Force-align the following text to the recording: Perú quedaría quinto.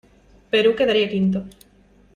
Perú 0.51 0.71
quedaría 0.77 1.11
quinto. 1.13 1.39